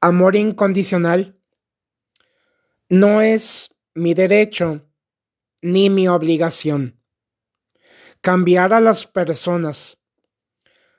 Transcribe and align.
Amor 0.00 0.36
incondicional 0.36 1.36
no 2.88 3.20
es 3.20 3.74
mi 3.94 4.14
derecho 4.14 4.88
ni 5.60 5.90
mi 5.90 6.06
obligación. 6.06 7.02
Cambiar 8.20 8.72
a 8.72 8.80
las 8.80 9.08
personas. 9.08 9.98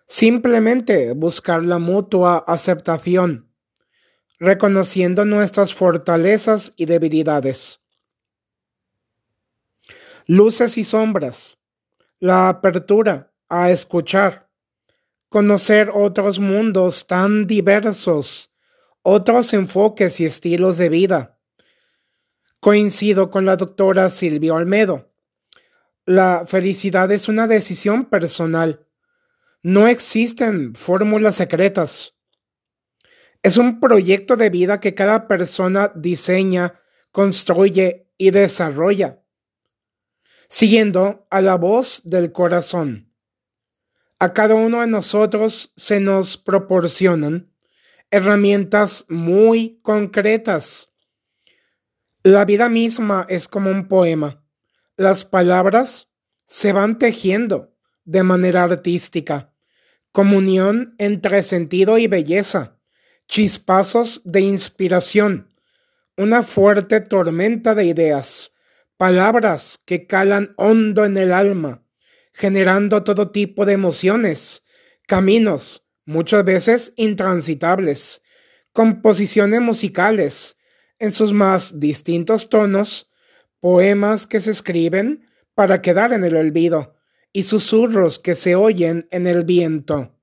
Simplemente 0.05 1.13
buscar 1.13 1.63
la 1.63 1.79
mutua 1.79 2.43
aceptación, 2.45 3.49
reconociendo 4.37 5.23
nuestras 5.23 5.73
fortalezas 5.73 6.73
y 6.75 6.85
debilidades. 6.85 7.79
Luces 10.27 10.77
y 10.77 10.83
sombras. 10.83 11.57
La 12.19 12.49
apertura 12.49 13.33
a 13.47 13.71
escuchar, 13.71 14.49
conocer 15.29 15.89
otros 15.93 16.39
mundos 16.39 17.07
tan 17.07 17.47
diversos 17.47 18.49
otros 19.01 19.53
enfoques 19.53 20.19
y 20.19 20.25
estilos 20.25 20.77
de 20.77 20.89
vida. 20.89 21.39
Coincido 22.59 23.29
con 23.29 23.45
la 23.45 23.55
doctora 23.55 24.09
Silvia 24.09 24.53
Olmedo. 24.53 25.11
La 26.05 26.45
felicidad 26.45 27.11
es 27.11 27.27
una 27.27 27.47
decisión 27.47 28.05
personal. 28.05 28.85
No 29.61 29.87
existen 29.87 30.75
fórmulas 30.75 31.35
secretas. 31.35 32.15
Es 33.41 33.57
un 33.57 33.79
proyecto 33.79 34.35
de 34.35 34.49
vida 34.49 34.79
que 34.79 34.95
cada 34.95 35.27
persona 35.27 35.91
diseña, 35.95 36.79
construye 37.11 38.07
y 38.17 38.31
desarrolla, 38.31 39.23
siguiendo 40.49 41.25
a 41.31 41.41
la 41.41 41.55
voz 41.55 42.01
del 42.03 42.31
corazón. 42.31 43.13
A 44.19 44.33
cada 44.33 44.55
uno 44.55 44.81
de 44.81 44.87
nosotros 44.87 45.73
se 45.75 45.99
nos 45.99 46.37
proporcionan 46.37 47.48
herramientas 48.11 49.05
muy 49.07 49.79
concretas. 49.81 50.89
La 52.23 52.45
vida 52.45 52.69
misma 52.69 53.25
es 53.29 53.47
como 53.47 53.69
un 53.69 53.87
poema. 53.87 54.43
Las 54.97 55.25
palabras 55.25 56.09
se 56.47 56.73
van 56.73 56.97
tejiendo 56.97 57.75
de 58.03 58.23
manera 58.23 58.63
artística. 58.63 59.53
Comunión 60.11 60.95
entre 60.97 61.43
sentido 61.43 61.97
y 61.97 62.07
belleza. 62.07 62.79
Chispazos 63.27 64.21
de 64.25 64.41
inspiración. 64.41 65.53
Una 66.17 66.43
fuerte 66.43 66.99
tormenta 67.01 67.75
de 67.75 67.85
ideas. 67.85 68.51
Palabras 68.97 69.79
que 69.85 70.07
calan 70.07 70.53
hondo 70.57 71.05
en 71.05 71.15
el 71.15 71.31
alma, 71.31 71.85
generando 72.33 73.03
todo 73.03 73.31
tipo 73.31 73.65
de 73.65 73.73
emociones, 73.73 74.63
caminos, 75.07 75.85
muchas 76.09 76.43
veces 76.43 76.91
intransitables, 76.95 78.23
composiciones 78.73 79.61
musicales 79.61 80.57
en 80.97 81.13
sus 81.13 81.33
más 81.33 81.79
distintos 81.79 82.49
tonos, 82.49 83.11
poemas 83.59 84.25
que 84.25 84.41
se 84.41 84.49
escriben 84.49 85.27
para 85.53 85.83
quedar 85.83 86.11
en 86.11 86.23
el 86.23 86.35
olvido 86.35 86.95
y 87.31 87.43
susurros 87.43 88.17
que 88.17 88.35
se 88.35 88.55
oyen 88.55 89.07
en 89.11 89.27
el 89.27 89.43
viento. 89.43 90.18